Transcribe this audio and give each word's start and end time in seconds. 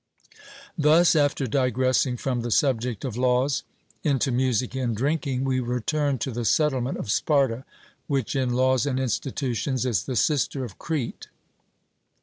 Thus, 0.79 1.15
after 1.15 1.45
digressing 1.45 2.17
from 2.17 2.41
the 2.41 2.49
subject 2.49 3.05
of 3.05 3.15
laws 3.15 3.61
into 4.03 4.31
music 4.31 4.73
and 4.73 4.97
drinking, 4.97 5.43
we 5.43 5.59
return 5.59 6.17
to 6.25 6.31
the 6.31 6.43
settlement 6.43 6.97
of 6.97 7.11
Sparta, 7.11 7.65
which 8.07 8.35
in 8.35 8.51
laws 8.51 8.87
and 8.87 8.99
institutions 8.99 9.85
is 9.85 10.05
the 10.05 10.15
sister 10.15 10.65
of 10.65 10.79
Crete. 10.79 11.27